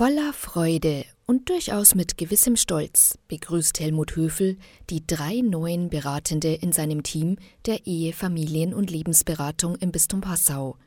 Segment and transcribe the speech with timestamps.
[0.00, 4.56] Voller Freude und durchaus mit gewissem Stolz begrüßt Helmut Höfel
[4.88, 10.78] die drei neuen Beratende in seinem Team der Ehe, Familien- und Lebensberatung im Bistum Passau.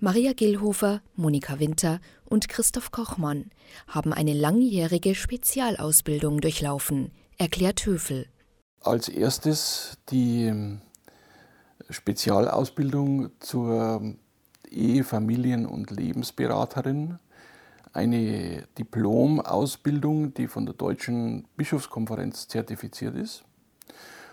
[0.00, 3.52] Maria Gillhofer, Monika Winter und Christoph Kochmann
[3.86, 8.26] haben eine langjährige Spezialausbildung durchlaufen, erklärt Höfel.
[8.80, 10.52] Als erstes die
[11.88, 14.16] Spezialausbildung zur
[14.68, 17.20] Ehe-, Familien- und Lebensberaterin
[17.92, 23.44] eine Diplomausbildung, die von der Deutschen Bischofskonferenz zertifiziert ist.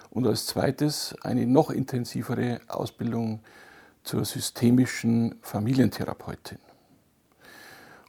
[0.09, 3.41] Und als zweites eine noch intensivere Ausbildung
[4.03, 6.59] zur systemischen Familientherapeutin.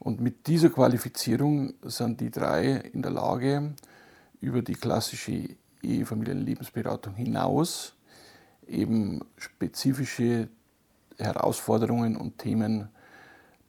[0.01, 3.75] Und mit dieser Qualifizierung sind die drei in der Lage,
[4.41, 7.95] über die klassische Ehe-, Familien-, Lebensberatung hinaus
[8.69, 10.48] eben spezifische
[11.19, 12.89] Herausforderungen und Themen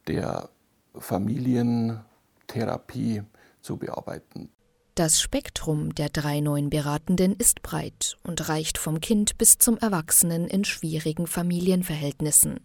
[0.07, 0.49] der
[0.95, 3.23] Familientherapie
[3.61, 4.49] zu bearbeiten.
[4.95, 10.45] Das Spektrum der drei neuen Beratenden ist breit und reicht vom Kind bis zum Erwachsenen
[10.47, 12.59] in schwierigen Familienverhältnissen.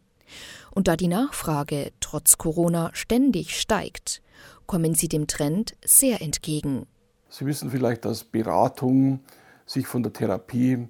[0.73, 4.21] Und da die Nachfrage trotz Corona ständig steigt,
[4.67, 6.87] kommen sie dem Trend sehr entgegen.
[7.29, 9.21] Sie wissen vielleicht, dass Beratung
[9.67, 10.89] sich von der Therapie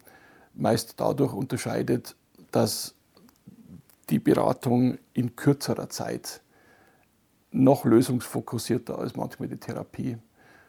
[0.55, 2.17] meist dadurch unterscheidet,
[2.53, 2.95] dass
[4.11, 6.43] die Beratung in kürzerer Zeit
[7.55, 10.19] noch lösungsfokussierter als manchmal die Therapie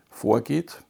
[0.09, 0.81] vorgeht.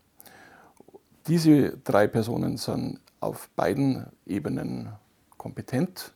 [1.28, 4.90] Diese drei Personen sind auf beiden Ebenen
[5.38, 6.14] kompetent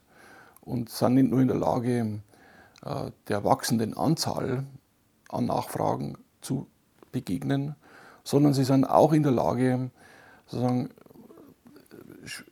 [0.62, 2.20] und sind nicht nur in der Lage,
[2.86, 4.66] äh, der wachsenden Anzahl
[5.30, 6.68] an Nachfragen zu
[7.12, 7.76] begegnen,
[8.24, 9.92] sondern sie sind auch in der Lage,
[10.46, 10.90] sozusagen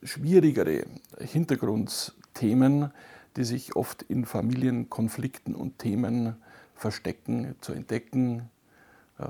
[0.03, 0.85] schwierigere
[1.19, 2.91] Hintergrundthemen,
[3.35, 6.37] die sich oft in Familienkonflikten und Themen
[6.77, 8.49] verstecken, zu entdecken,
[9.17, 9.25] äh,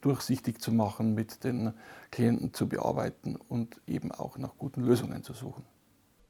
[0.00, 1.72] durchsichtig zu machen, mit den
[2.10, 5.64] Klienten zu bearbeiten und eben auch nach guten Lösungen zu suchen.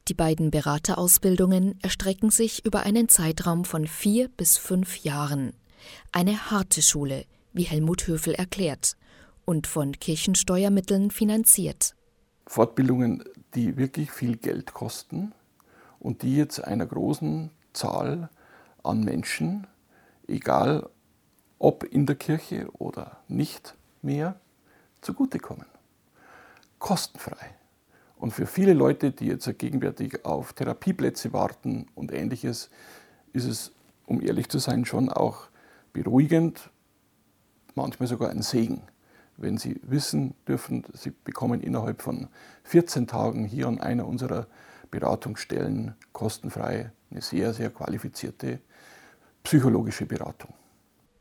[0.08, 5.52] Die beiden Beraterausbildungen erstrecken sich über einen Zeitraum von vier bis fünf Jahren.
[6.10, 8.96] Eine harte Schule, wie Helmut Höfel erklärt,
[9.44, 11.94] und von Kirchensteuermitteln finanziert.
[12.46, 13.22] Fortbildungen,
[13.54, 15.32] die wirklich viel Geld kosten
[16.00, 18.30] und die jetzt einer großen Zahl
[18.82, 19.66] an Menschen
[20.30, 20.88] egal
[21.58, 24.40] ob in der Kirche oder nicht mehr,
[25.02, 25.66] zugutekommen.
[26.78, 27.54] Kostenfrei.
[28.16, 32.70] Und für viele Leute, die jetzt gegenwärtig auf Therapieplätze warten und ähnliches,
[33.32, 33.72] ist es,
[34.06, 35.48] um ehrlich zu sein, schon auch
[35.92, 36.70] beruhigend,
[37.74, 38.82] manchmal sogar ein Segen,
[39.36, 42.28] wenn sie wissen dürfen, sie bekommen innerhalb von
[42.64, 44.46] 14 Tagen hier an einer unserer
[44.90, 48.60] Beratungsstellen kostenfrei eine sehr, sehr qualifizierte
[49.42, 50.54] psychologische Beratung.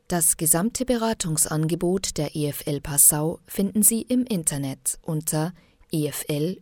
[0.08, 5.54] Das gesamte Beratungsangebot der EFL Passau finden Sie im Internet unter
[5.92, 6.58] efl-passau.de.